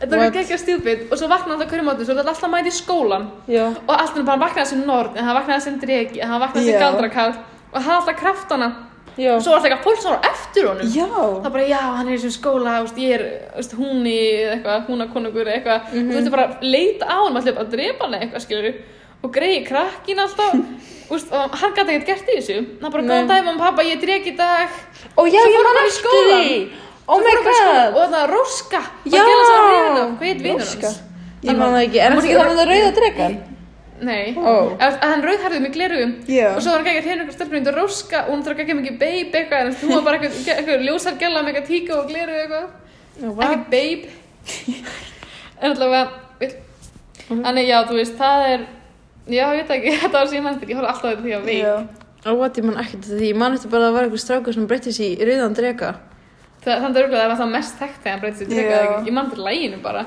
[0.00, 2.32] Þetta var ekki ekki stjúpid og svo vaknaði hann alltaf hverju móti svo þetta er
[2.34, 3.66] alltaf mæti í skólan Já.
[3.86, 6.70] og alltaf bara hann vaknaði sem nord en hann vaknaði sem dregi en hann vaknaði
[6.70, 6.84] sem Já.
[6.86, 8.68] galdrakall og hann hafði alltaf kraftana
[9.20, 9.34] Já.
[9.34, 11.08] og svo var alltaf eitthvað fólk sem var á eftir honum Já.
[11.44, 14.16] það bara já, hann er í þessum skóla þú veist, ég er þú veist, húni
[14.30, 16.08] eða eitthvað, húnakonungur eða eitthvað Mhm.
[16.08, 18.74] þú veist bara að leita á hann allir bara að drepa hann eitthvað skilur
[19.20, 20.54] og greiði krakkin alltaf
[21.08, 23.86] þú veist, og hann gæti ekkert gert í þessu hann bara góðan dag og pappa,
[23.86, 24.78] ég er dreg í dag
[25.16, 26.42] Ó já, Svo ég eftir skólann.
[26.46, 26.58] því.
[27.10, 27.96] Oh my god.
[27.98, 29.22] og það Róska Já.
[29.22, 29.30] það
[30.54, 31.00] hans
[31.40, 32.00] Ég man það ekki.
[32.04, 33.38] Er það ekki þannig að rauða dregan?
[34.00, 34.32] nei,
[34.80, 36.46] að hann rauðherði með glerugum Já.
[36.54, 38.98] og svo var hann gægir hérna eitthvað stelpunni Róska og hún þarf að gægja mikið
[39.02, 42.38] babe eitthvað en hún var bara eitthvað, eitthvað ljósar gæla með eitthvað tíka og gleru
[42.40, 42.66] eitthvað
[43.46, 44.04] ekki babe
[45.60, 46.04] en allavega
[47.28, 48.64] þannig já, þú veist, það er
[49.32, 51.74] já, ég veit ekki, þetta var ég mannst ég horfði alltaf því að Já.
[52.20, 53.28] Ó, what, ég man ekkert eftir því.
[53.30, 55.92] Ég man eftir bara að það var einhver strákur sem breytti sér í rauðan drega.
[56.60, 58.90] Það, þannig að það er það mest þekkt þegar hann breytist í drega Já.
[59.06, 60.02] Ég mann til læginu bara.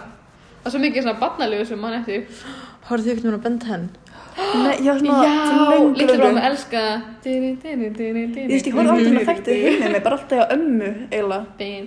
[0.59, 2.43] Það er svo mikið svona barnalegu sem mann eftir.
[2.89, 3.87] Horfðu þið ekkert mér á Ben 10?
[4.33, 5.33] Nei, já, svona Já,
[5.69, 6.19] löngu, litlu löngu.
[6.21, 6.83] bróðum elska.
[7.23, 8.45] Dini, dini, dini, dini.
[8.45, 11.43] Ég veist, ég horfði aldrei með þættið heimið mig, bara alltaf á ömmu, eiginlega.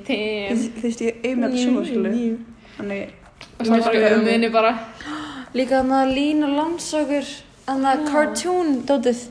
[0.07, 0.19] Þú
[0.51, 2.37] veist, þú ég eigi með þetta svona, skilu.
[2.77, 3.15] Þannig,
[3.57, 4.75] Og svo sko um minni bara.
[5.57, 7.29] Líka hann að Lín og Landsagur,
[7.69, 9.23] hann að cartoon dótið.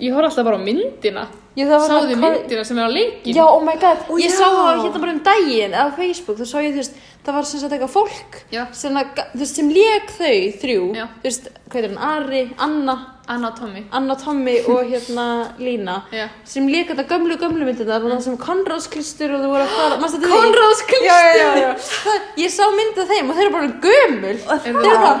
[0.00, 1.24] Ég horf alltaf bara á myndina.
[1.54, 3.34] Sáðu myndina sem er á leikin.
[3.36, 4.38] Já, oh my god, Ó, ég já.
[4.38, 7.46] sá það hérna bara um daginn á Facebook, þú sá ég, þú veist, það var
[7.48, 8.62] sem sagt eitthvað fólk Já.
[8.76, 11.04] sem, að, þú veist, sem lék þau þrjú, Já.
[11.20, 12.96] þú veist, hvað er hann, Ari, Anna,
[13.34, 13.82] Anna og Tommy.
[13.96, 15.26] Anna, Tommy og hérna
[15.58, 16.26] Lína, Já.
[16.44, 20.00] sem lék þetta gömlu, gömlu myndirnar og það sem Konradskristur og þú voru að fara,
[20.02, 20.42] mannstu þetta því?
[20.42, 21.06] Konráðskristur!
[21.08, 21.72] Já, já, já, já.
[22.04, 25.16] Það, ég sá myndið þeim og þeir eru bara gömul, þeir eru bara,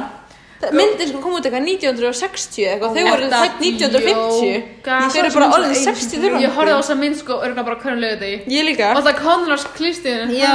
[0.74, 4.96] myndin sko kom út eitthvað 1960 eitthvað, þau voru Þetta þætt 1950, djóka.
[5.12, 6.38] þau eru bara orðin 60 þurra.
[6.44, 8.38] Ég horfði á þessa mynd sko örgulega bara hvernig lögðu degi.
[8.54, 8.86] Ég líka.
[8.94, 9.14] Og það.
[10.34, 10.52] Já.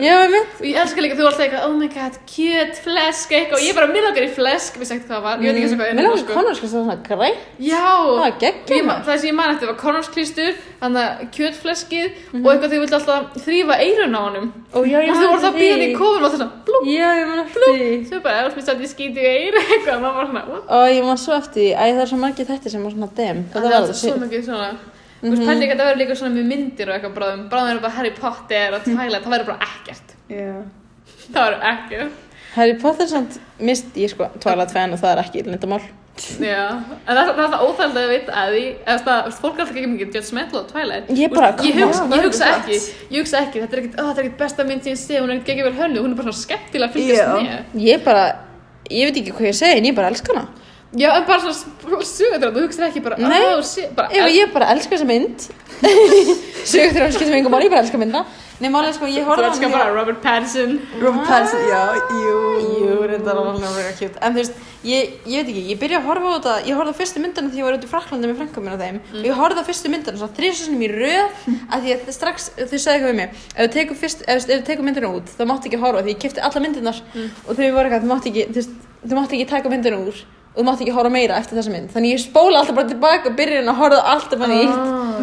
[0.00, 0.48] Já, ég mynd.
[0.60, 3.62] Og ég elska líka, þú var alltaf eitthvað, oh my god, kjöt, flesk, eitthvað, og
[3.66, 5.88] ég bara, langar í flesk, við hvað það var, ég veit ekki eins og hvað
[5.90, 7.36] er Mér núna, langar Konradskristur var svona græn.
[7.60, 7.86] Já,
[8.70, 12.08] Það það sem ég man eftir var kornarsklistur, þannig að kjötfleskið
[12.40, 14.46] og eitthvað þau vildi alltaf þrýfa eirun á honum.
[14.70, 15.54] Og þau voru það
[19.00, 20.70] bíðan í og eiru eitthvað, og maður var svona, what?
[20.70, 21.68] Ó, ég man svo eftir því.
[21.74, 23.44] Æ, það er svo margir þetta sem var svona dem.
[23.54, 24.70] Það er alltaf svo mikið svona,
[25.20, 27.72] þú veist, pældi ekki að það verður líka svona með myndir og eitthvað bráðum, bráðum
[27.74, 30.18] er bara Harry Potter og Twilight, það verður bara ekkert.
[30.30, 30.50] já.
[31.30, 32.26] Það verður ekkert.
[32.56, 35.82] Harry Potter samt mist ég sko Twilight fan og það er ekki lindamál.
[36.42, 36.64] Já,
[37.06, 39.90] en það, það er það óþægild að vita að því, eða fólk er alltaf ekki
[39.92, 41.12] mikið judgmental á Twilight.
[41.16, 42.78] Ég bara, veist, ég hugsa, ég hugsa ekki,
[43.14, 45.70] ég hugsa ekki, þetta er ekkert, er besta mynd sem ég sé, hún er geggjum
[45.70, 47.30] vel hönnu, hún er bara svona skemmtilega að fylgjast Já.
[47.46, 47.80] með.
[47.86, 48.26] Ég bara,
[48.90, 50.48] ég veit ekki hvað ég segi, en ég bara elska hana.
[50.98, 53.42] Já, en bara svona sugaður, þú hugsa ekki bara, Nei.
[53.94, 55.44] bara, ég bara elska þessa mynd.
[57.00, 58.24] Hann skiptir mig engum mál, ég bara elska mynda.
[58.60, 60.74] Nei, málega sko, ég þú horfði á elskar bara Robert Pattinson.
[61.00, 61.78] Robert Pattinson, já,
[62.12, 62.34] jú.
[62.80, 64.20] Jú, reyndar alveg alveg cute.
[64.20, 66.92] En þú veist, ég, ég veit ekki, ég byrja að horfa á þetta, ég horfði
[66.92, 68.98] á fyrstu myndana því ég var út í Fraklandi með frænka mín á þeim.
[69.16, 71.38] Og ég horfði á fyrstu myndana svona þrísunum í röð,
[71.72, 74.60] að því að strax, þau sagði eitthvað við mig, ef þú tekur, fyrst, ef, ef
[74.60, 77.64] þú tekur myndina út, þá máttu ekki horfa, því ég kipti alla myndinar og þau
[77.64, 80.20] voru eitthvað, þú máttu ekki, þú veist, þú máttu ekki taka myndina úr
[80.50, 81.90] og þú máttu ekki horfa meira eftir þessa mynd.
[81.94, 84.78] Þannig ég spóla alltaf bara tilbaka og byrja að horfa á alltaf bara nýtt.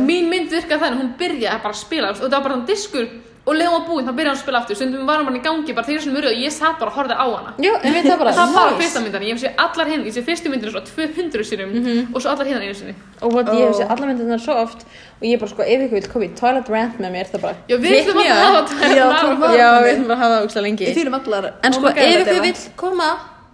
[0.08, 3.08] Mín mynd virkaði þannig, hún byrjaði að bara spila, og það var bara þannig diskur,
[3.48, 5.44] og leiðum var búinn, þá byrjaði hann að spila aftur, stundum var hann bara í
[5.44, 7.54] gangi, bara þegar sem verið og ég satt bara og horfði á hana.
[7.63, 8.80] Já, það bara, það var bara nice.
[8.82, 11.76] fyrsta myndan, ég hef séð allar hinn, ég sé fyrstu myndinu svo 200 sinum
[12.13, 12.96] og svo allar hinn einu sinni.
[13.24, 13.80] Og what, ég hef Oh.
[13.80, 16.70] séð alla myndirnar svo oft og ég bara sko, ef ykkur vil koma í Twilight
[16.76, 19.94] Rant með mér, það bara Já, við ætlum að hafa að hafa var- Já, við
[19.94, 21.54] ætlum bara að hafa það úkslega lengi allar.
[21.63, 23.10] En oh sko, ef ykkur vill koma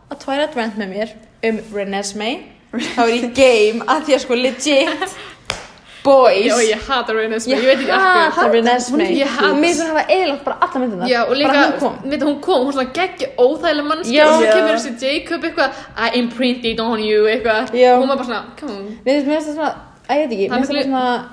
[0.10, 2.40] að Twilight Rant með mér um Renesmee.
[2.74, 5.16] Þá er ég game að því að sko legit
[6.04, 6.46] boys.
[6.46, 9.92] Já, ég hata Renesmee, Ég ég veit ekki af Ég hata- og mér finnst hún
[9.94, 11.94] hafa eðlagt bara alla myndirna Já, og líka, bara hún kom.
[12.12, 14.26] veit, hún kom, hún svona geggja óþægileg mannski Já.
[14.28, 17.72] og svo kemur þessi Jacob eitthvað I imprinted on you, eitthvað.
[17.74, 17.94] Já.
[17.96, 18.98] og hún var bara svona, come on.
[19.06, 19.74] Mér finnst mér finnst það svona,
[20.10, 21.24] að ég veit ekki, mér finnst það svona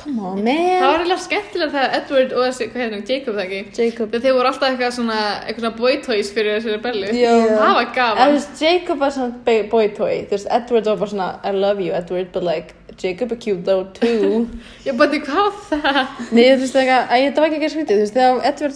[0.00, 3.34] come on Það man var eiginlega skemmtilega þegar Edward og þessi, hvað heitir hann, Jacob
[3.36, 3.60] það ekki?
[3.78, 4.10] Jacob.
[4.10, 7.08] Þegar þeir voru alltaf eitthvað svona, eitthvað svona boy toys fyrir þessari bellu.
[7.20, 7.32] Já.
[7.50, 9.32] Það var En þú gaman veist, Jacob var svona
[9.74, 10.14] boy toy.
[10.26, 13.64] Þú veist, Edward var bara svona I love you Edward, but like Jacob er cute
[13.64, 14.46] though too.
[14.86, 16.00] Ég bæti hvað það?
[16.36, 18.74] Nei, þú veist, eitthvað, að þetta var ekki ekki skrítið, þú veist, þegar Edward,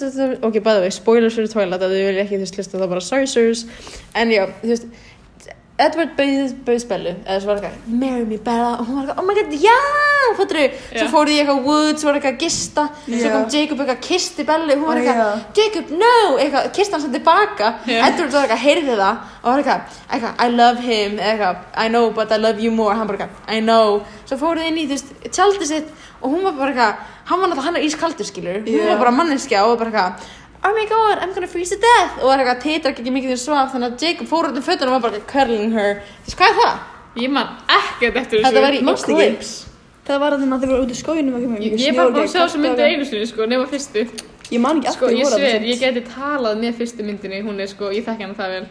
[0.49, 2.37] ok, bæði vei, spoilers fyrir Twilight, að þau vilja ekki,
[4.63, 4.87] þú veist,
[5.75, 9.17] Edward bauð, bauð spellu, eða svo var eitthvað, marry me Bella, og hún var eitthvað,
[9.19, 9.79] oh my god, já,
[10.39, 11.09] fattur þau, svo Já.
[11.11, 13.33] fóruð í eitthvað woods, var eitthvað að gista, svo Já.
[13.33, 15.41] kom Jacob eitthvað, kisti Bellu, hún var eitthvað, já.
[15.59, 17.73] Jacob, no, eitthvað, kista hann sem tilbaka.
[17.91, 22.13] Edward var eitthvað, heyrði það, og var eitthvað, eitthvað, I love him, eitthvað, I know,
[22.21, 23.99] but I love you more, hann bara eitthvað, I know,
[24.31, 25.91] svo fóruð inn í, þú veist, tjaldið sitt,
[26.23, 29.17] og hún var bara eitthvað, hann var náttúrulega, hann er ískaldur, skilur, hún var bara
[29.19, 30.33] manneskja og var bara eitthvað,
[30.65, 33.39] oh my god, I'm gonna freeze to death, og var eitthvað, titra ekki mikið því
[33.43, 36.39] svaf, þannig að Jacob fór út um fötunum og var bara curling her, þú veist,
[36.41, 36.83] hvað er það?
[37.23, 39.27] Ég man ekkert eftir þessu Þetta var í manstu ekki?
[39.29, 39.73] Eclipse.
[40.05, 41.95] Það var að þeim að þið voru út í skóginum og kemur Ég ég er
[41.97, 44.03] bara búin að sjá þessu myndi einu sinni, sko, nema fyrstu
[44.53, 47.63] Ég man ekki Sko, eftir ég voru sver, ég geti talað með fyrstu myndinni, hún
[47.63, 48.65] er sko, ég þekki hana það vel.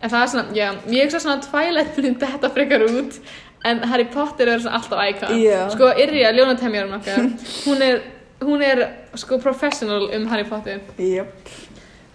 [0.00, 3.20] En það er svona, já, ég hugsa svona að Twilight myndi þetta frekar út,
[3.70, 5.36] en Harry Potter er svona alltaf icon.
[5.40, 5.60] Já.
[5.72, 7.30] Sko, Irja, ljónatemjarinn okkar,
[7.68, 8.02] hún er,
[8.40, 10.80] hún er sko professional um Harry Potter.
[10.98, 11.26] Jöp.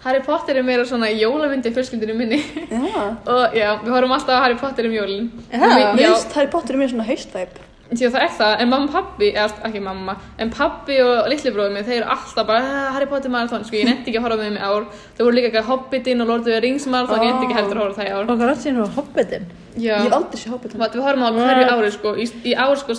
[0.04, 2.38] Harry Potter er meira svona jólamyndi fjölskyldinu minni
[2.70, 3.16] Já.
[3.34, 5.26] og já, við horfum alltaf á Harry Potter um jólin.
[5.52, 5.60] Já.
[5.60, 7.58] Og já, finnst Harry Potter er mér svona haustæp.
[7.90, 11.50] Að það er það, en mamma og pappi, eða ekki mamma, en pappi og litli
[11.50, 14.22] bróðum minn, þeir eru alltaf bara "Ah, Harry Potter marathon, sko, ég nefndi ekki að
[14.28, 14.84] horfa með þeim í ár.
[15.18, 17.76] Það voru líka ekki Hobbitinn og Lord of the Rings marathon, ég nefndi ekki heldur
[17.76, 18.22] að horfa það í ár.
[18.30, 19.44] Og hvað rætt síðan á Hobbitin?
[19.74, 20.72] Já, Ég aldrei séð Hobbit.
[20.78, 22.94] Hvað, við horfum á hverju ári, sko, í, í ár, sko,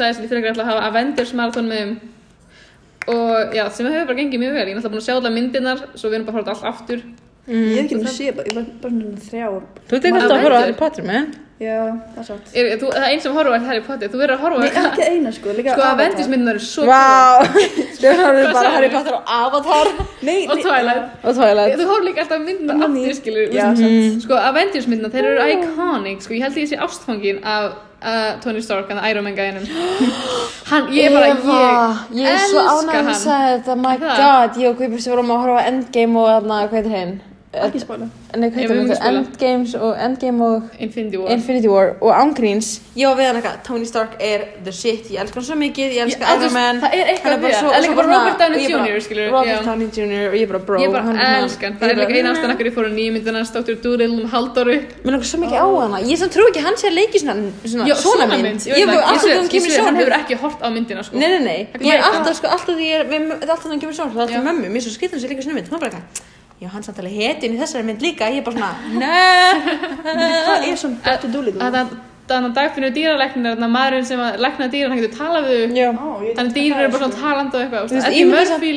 [3.08, 4.68] og já, sem hefur bara gengið mjög vel.
[4.68, 6.82] Ég er náttúrulega búin að sjá allar myndirnar svo við erum bara að fara allt
[6.82, 7.00] aftur.
[7.52, 9.62] Ég hef ekki nú séð, bara- ég var bara svona þrjár.
[9.88, 11.32] Þú ert ekki alltaf að horfa á Harry Potter, man.
[11.62, 11.78] Já,
[12.16, 12.46] það er satt.
[12.58, 14.70] er, þú, það er einn sem horfa er Harry Potter, þú verður að horfa Nei,
[14.82, 15.94] ekki eina sko, líka sko, Avatar.
[15.94, 17.02] Avengers myndirnar eru svo Vá,
[18.02, 18.72] þau horfðu bara?
[18.76, 19.92] Harry Potter og Avatar.
[20.30, 21.04] Nei, og Twilight.
[21.22, 21.76] Og Twilight.
[21.78, 26.42] þú horfa líka alltaf myndirnar aftur skilur sko, Avengers myndirnar, þeir eru iconic sko, ég
[26.42, 26.58] held
[27.46, 29.66] að ég uh, Tony Stark en Iron Man gæðinum
[30.72, 33.76] hann, ég er bara, Eva, ég, ég er svo elska ánægð að hann segja þetta,
[33.76, 34.22] my Það?
[34.22, 36.32] god, ég og Guðbjörn sem vorum að horfa Endgame og
[36.72, 37.14] hvað heitir hinn?
[37.54, 38.06] Ekki spila.
[38.34, 41.32] Endgames og Endgame og Infinity War.
[41.34, 45.20] Infinity War og ángríns ég var við hann eitthvað, Tony Stark er the shit ég
[45.20, 46.80] elska hann svo mikið, ég elska Ég- Iron Man.
[46.82, 47.76] það er eitthvað bara við svo- það.
[47.76, 48.96] En líka bara Robert Downey bara- Jr.,
[49.32, 49.66] Robert já.
[49.66, 50.24] Downey Jr.
[50.32, 52.30] og ég bara bro ég bara er elskan, svona- það er ég líka bara, eina
[52.32, 53.76] ástæðan akkur ég fór á nýju myndina Dr.
[53.84, 55.98] Doolittle um haldáru mér langar svo mikið á hana.
[56.08, 57.36] Ég sem trú ekki hann sé að leiki svona,
[57.68, 58.60] svona, Já, svona mynd.
[58.64, 58.88] ég
[61.04, 63.08] sko er alltaf, sko, alltaf er, er
[63.44, 64.40] þegar hann kemur er Já.
[64.40, 64.42] er
[65.68, 66.31] svona
[66.62, 68.72] já, hann samt alveg hetjun í þessari mynd líka, ég er bara svona,
[69.02, 69.54] nei,
[70.46, 71.32] Hvað er svona Dr.
[71.34, 71.66] Doolittle?
[72.32, 75.62] Þannig að dagfinnur dýralæknir þannig að maðurinn sem að lækna dýran hann getur talað við
[75.72, 77.22] Þannig að ekki dýr hvað eru bara svona sko.
[77.22, 78.72] talandi og eitthvað myndi Murphy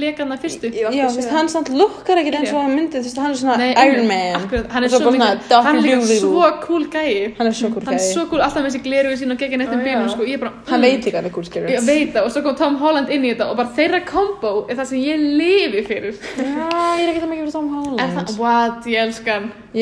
[0.00, 0.66] lekan það fyrstu.
[0.76, 0.88] Já,
[1.36, 4.48] hann samt lukkar ekkert eins og hann myndi, þú veist, hann er svona Iron Man,
[4.72, 7.56] hann er svo svo bara svona mikið hann er líka svo cool gæi hann er
[7.56, 9.78] svo cool hann er gæi, svo cool, alltaf með þessi gleru sín og gegin eftir
[9.80, 12.22] Ó, bílum sko, ég bara hann veit líka hann er cool skilur, ég veit það
[12.26, 15.00] og svo kom Tom Holland inn í þetta og bara þeirra kombo er það sem
[15.04, 16.14] ég lifi fyrir.
[16.36, 16.68] Já,
[17.00, 17.26] ég er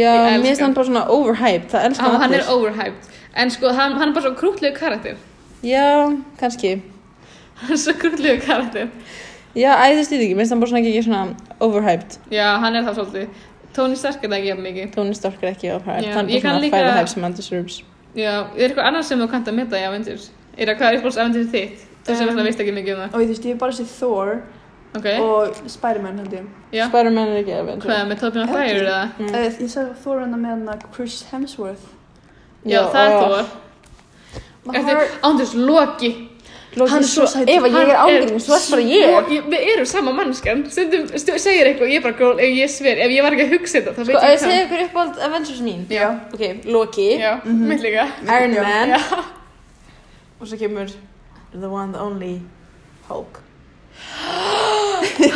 [0.03, 3.11] er já, mér finnst hann bara svona overhyped, það elskar hann, hann er overhyped.
[3.37, 5.17] En sko, hann, hann er bara svo krútlegu karakter.
[5.63, 5.87] Já,
[6.41, 6.73] kannski,
[7.63, 8.89] hann er svo krútlegu karakter.
[9.55, 10.25] Já, æðist í því.
[10.29, 11.23] Ekki, mér finnst hann bara svona ekki svona
[11.61, 13.29] overhyped, já, hann er það svolítið.
[13.75, 14.91] Tony Stark er það ekki jafn mikið.
[14.95, 17.83] Tony Stark er ekki overhyped, Já, hann er svona líka- fæða hype sem hann deserves.
[18.15, 20.31] já, er eitthvað annars sem þú kannt að mynda í Avengers?
[20.57, 21.81] Er það hvað er uppáhalds Avengers þitt?
[22.05, 23.15] Þú sem Um, um, veist ekki mikið um það.
[23.15, 24.43] Og ég þú veist, ég hef bara séð Thor
[24.97, 26.45] ok, og Spider-Man held ég.
[26.73, 27.89] já, Spider-Man er ekki Avenger.
[27.91, 29.35] hvað með Tobey Maguire eða Mm.
[29.35, 31.87] Uh, ég sagði Thor hana með hana Chris Hemsworth.
[32.67, 33.47] já, það er og-
[34.65, 36.31] Thor eftir Anders Loki
[36.77, 37.49] Loki, Hann er svo sætur.
[37.55, 39.05] Ef ég er ángrín, svo er bara ég.
[39.29, 42.69] svo- við erum sama mannskan stundum stu, segir eitthvað, ég er bara girl, ef ég
[42.69, 44.65] sver ef ég var ekki að hugsa þetta, þá Sko, veit að ég ég segja
[44.67, 45.87] ykkur uppáhald Avengers mín.
[45.89, 48.63] já, Ok, Loki, já, mitt líka Iron Já.
[48.63, 49.25] Man já,
[50.41, 50.87] og svo kemur
[51.61, 52.41] the one, the only
[53.09, 53.39] Hulk.
[55.03, 55.35] Ég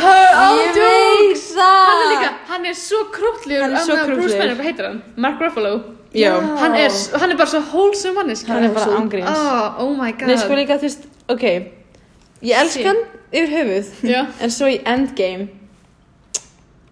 [0.79, 4.39] veit hann er líka, hann er svo krútlegur Hann er svo Bruce krúttlegur.
[4.39, 4.99] Banner, hvað heitir hann?
[5.25, 5.73] Mark Ruffalo.
[6.15, 9.29] Já, hann er, hann er bara svo wholesome mannesk hann er bara ángríns.
[9.29, 11.43] oh, oh my god Nei, sko líka, þú veist, ok,
[12.41, 15.45] ég elska hann yfir höfuð, já, en svo í Endgame,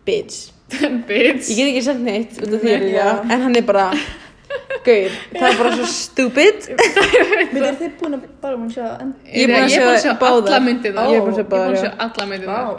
[0.06, 0.51] bitch.
[1.10, 1.49] bitch.
[1.49, 3.08] Ég get ekki sagt neitt út af því Nei, já.
[3.25, 3.88] en hann er bara,
[4.87, 6.67] gauð, það er bara svo stupid.
[6.67, 8.85] Við erum þið búin að bara búin að sjá.
[9.27, 11.43] Ég er búin að er búin sjá alla myndina Ég er búin að sjá ég
[11.43, 11.81] er búin báðar, að já.
[11.83, 12.25] sjá alla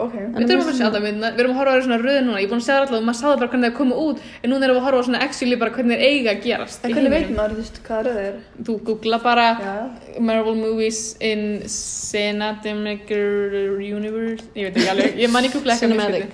[0.05, 0.15] ok.
[0.39, 2.47] Við þurfum að sjá alla myndina, við erum að horfa á svona röðu núna, ég
[2.47, 4.53] er búin að sjá það alltaf og maður sáðu bara hvernig það koma út en
[4.53, 6.93] núna erum við að horfa á svona actually bara hvernig þeir eiga að gerast En
[6.95, 7.37] hvernig veit heiminum.
[7.39, 8.35] maður, þú veist, hvað röð er?
[8.69, 9.47] Þú googla bara.
[10.19, 16.27] Marvel movies in Cinematic Universe Ég veit ekki alveg, ég man ekki googla mjög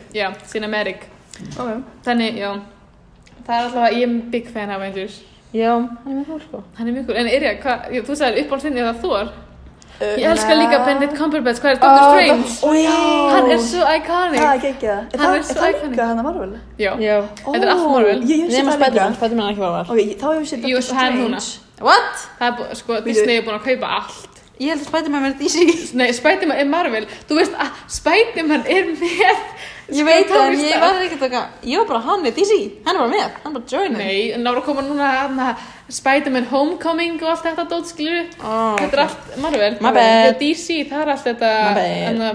[0.50, 1.06] Cinematic.
[2.06, 2.52] Þannig, já
[3.46, 5.18] Það er alltaf að ég er big fan af Avengers
[5.56, 6.64] Já, hann er með hól, sko.
[6.78, 9.34] Hann er mjög cool, en Irja, hvað, ég- þú sagðir uppáhaldsvinni eða Thor
[9.96, 12.56] Uh, Ég elska líka Benedict Cumberbatch, hvað er Ó, Doctor Strange?
[12.68, 12.96] Ó, já.
[13.32, 15.06] Hann er svo iconic Það er ekki það.
[15.16, 15.92] Er Hann er svo er það iconic.
[15.94, 16.50] líka hann að Marvel?
[16.84, 17.14] Já, Já.
[17.46, 18.76] þetta er allt Marvel Ég hef séð það líka.
[18.76, 21.86] Spiderman, Spiderman er ekki var Ok, þá séð Doctor það er núna Strange.
[21.88, 22.26] What?
[22.42, 25.96] Það er, sko, Disney er búin að kaupa allt Ég held að Spiderman verði DC.
[25.96, 29.40] Nei, Spiderman er Marvel Þú veist að Spiderman er með
[29.94, 32.56] Ég veit það, en ég var ekkert eitthvað, ég var bara hann er DC,
[32.88, 33.98] hann er bara með, hann er bara joinin.
[34.00, 35.50] Nei, en það að koma núna hana,
[35.94, 39.76] Spider-Man Homecoming og allt þetta dót, skilur Oh, Þetta er allt Marvel.
[39.78, 41.52] Já, DC, það er allt þetta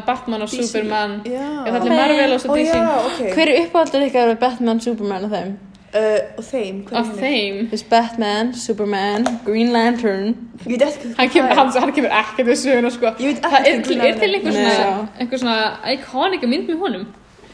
[0.06, 0.68] Batman og DC.
[0.68, 1.16] Superman.
[1.26, 1.40] Já.
[1.40, 3.18] Já, það er Marvel og svo DC já, ok.
[3.34, 5.50] Hver er uppáhaldið ykkar við Batman, Superman og þeim?
[5.90, 7.56] Uh, og þeim, hvað Af þeim.
[7.64, 10.36] Þú veist Batman, Superman, Green Lantern.
[10.62, 13.10] Ég veit ekki Hann kemur, hann, hann kemur ekkert við söguna, sko.
[13.18, 15.56] Ég veit Það ekkert er, um til, Green er til einhver svona, einhver svona
[15.96, 17.08] iconic mynd með honum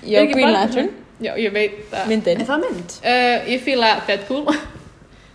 [0.05, 0.91] Já, Er ekki Green Lantern,
[1.23, 2.41] Já, ég veit það myndin.
[2.41, 2.97] Er það mynd?
[3.01, 4.45] uh, Ég fíla Deadpool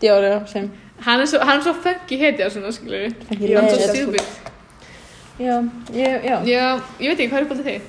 [0.02, 0.70] Já, já, sem.
[1.02, 4.22] Hann er svo, hann er svo funky hetja svona, skilur Já, Hann er svo stupid
[5.42, 5.56] Já,
[5.96, 6.36] já, já.
[6.46, 6.66] Já,
[7.02, 7.82] ég veit ekki hvað er uppáldið þig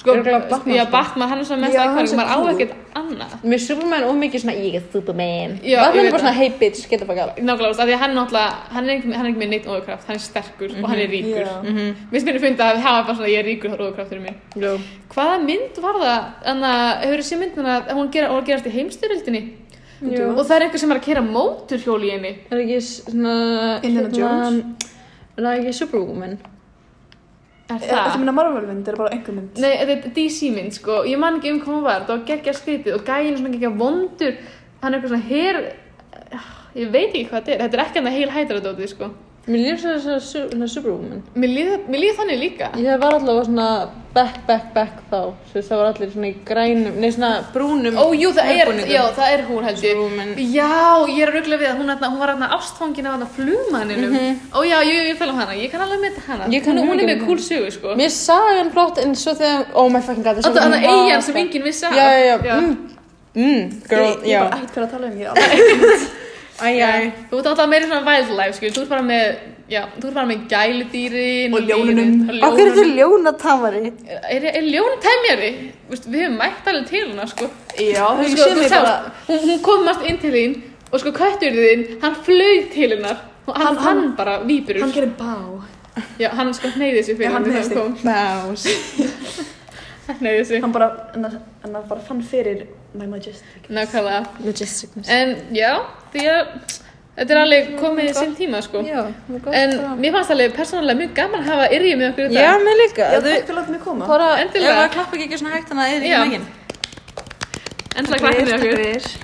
[0.00, 0.90] Sko, Batman, já, sko.
[0.90, 4.42] Batman, hann er svona mest svo Maður á ekkert annað Mér er Superman og mikið
[4.42, 5.52] svona, ég er Superman.
[5.62, 6.24] Já, Batman er bara það.
[6.24, 7.36] svona, hey bitch, get the fuck out.
[7.36, 10.08] Nákvæmlega, af því að hann náttúrulega Hann er ekki, hann er ekki með neitt óðurkraft
[10.08, 11.54] Hann er sterkur og hann er ríkur Já.
[11.62, 14.38] Mhm, Mér finnst mér að hafa bara svona Ég er ríkur, það er óðurkrafturinn minn
[14.56, 14.72] já.
[15.12, 16.22] Hvaða mynd var það?
[16.46, 19.42] Þannig að, hefur þið séð myndina að hún, gera, hún gerast í heimstyrildinni
[20.02, 20.24] Já.
[20.34, 23.34] Og það er einhver sem er að kera móturhjóli í henni Er ekki svona,
[23.86, 24.82] Indiana Jones?
[27.78, 28.04] Er það?
[28.06, 29.60] Þetta minna Marvel-mynd, er bara einhver mynd.
[29.62, 32.24] Nei, þetta er DC mynd sko, ég man ekki um hvað hún var, það var
[32.30, 34.38] geggja skrítið og gæinn er svona geggja vondur,
[34.82, 35.60] hann er eitthvað svona her,
[36.78, 38.92] ég veit ekki hvað þetta er, þetta er ekki hann að heil hættar að dótið
[38.92, 39.10] sko.
[39.42, 41.22] Mér líður svo að su- Superwoman.
[41.34, 41.50] Mér
[41.98, 42.68] líður þannig líka.
[42.78, 45.32] Ég var allavega svona back, back, back þá.
[45.50, 47.96] Svo það var allir svona í grænum, nei svona brúnum.
[47.98, 49.82] Ó, jú, það er, já, það er hún held ég.
[49.82, 50.30] Superwoman.
[50.36, 50.70] Já,
[51.10, 54.16] ég er ruggla við að hún, hún var hérna ástfangin af hérna flugmanninum.
[54.54, 56.46] Ó já, ég, ég tala um hana, ég kann alveg með hana.
[56.46, 57.96] Ég kann hún, hún er með vel cool sögu, sko.
[57.98, 61.36] Mér sagði hann flott en svo þegar, my fucking god, Þetta er hann eigin sem
[61.42, 61.86] enginn vissi
[66.62, 66.68] af.
[66.68, 67.02] Já, já, já, mm, mm, girl, Ég, ég er já.
[67.02, 67.12] bara ekkert fyrir að tala um, ég er alveg Æj, æj.
[67.30, 69.36] Þú ert alltaf meira svona wildlife, skil, þú ert bara með,
[69.68, 72.12] já, þú ert bara með gæludýrin Og ljónunum.
[72.28, 73.92] Hverju er þetta ljónatamari?
[74.30, 75.50] Er, er ljón temjari?
[75.90, 77.48] Vist, við hefum mætt alveg til hana, sko.
[77.78, 79.12] Já, Hún, þú sko, sé þú mig sást, bara...
[79.28, 80.56] hún, hún komast inn til þín
[80.92, 84.80] og sko kötturinn þín, hann flög til hennar og hann, Hann- hann, hann- bara výpurur.
[84.84, 85.34] Hann gerir bá.
[86.18, 87.76] Já, hann sko hneyði sig Já, fyrir hann hann hneigði sig.
[87.76, 87.96] kom.
[88.04, 88.66] Bás.
[90.20, 90.60] Hneyði sig.
[90.62, 93.68] Hann bara, en að- en að bara fann fyrir My Majestic.
[93.70, 94.26] Nákvæmlega.
[94.44, 95.08] Majesticness.
[95.08, 95.70] En já,
[96.12, 96.46] því að
[97.16, 98.82] þetta er alveg komið í sinn tíma, sko.
[98.84, 99.54] Já, það er gott.
[99.54, 99.96] En bara.
[99.96, 102.60] mér fannst alveg persónulega mjög gaman að hafa yrjið með okkur í Já, dag.
[102.66, 103.04] mér líka.
[103.12, 104.06] Já, Þú- takk fyrir að láta mig koma.
[104.06, 104.72] Bara, Endilega.
[104.72, 106.18] ef það klappa ekki svona hægt hann að eða Já.
[106.18, 106.46] í megin.
[107.96, 109.18] Endilega klakka með okkur.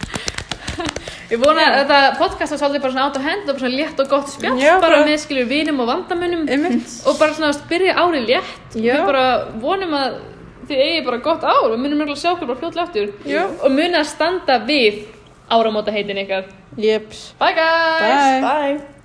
[1.29, 3.77] Ég vona að þetta podcast var svolítið bara svona átt á hend og bara svona
[3.77, 6.95] létt og gott spjall, Já, bara bara- með skilur vinum og vandamunum Einmitt.
[7.07, 8.77] og bara svona að byrja árið létt.
[8.81, 8.95] Já.
[8.97, 9.25] Við bara
[9.61, 10.15] vonum að
[10.69, 13.43] þið eigi bara gott ár og munum mjög sjá okkur bara fljótlega aftur Já.
[13.49, 15.03] og munum að standa við
[15.49, 16.47] áramóta heitin ykkar.
[16.77, 17.33] Jeps.
[17.41, 18.05] Bye guys!
[18.05, 18.41] Bye.
[18.45, 18.98] Bye.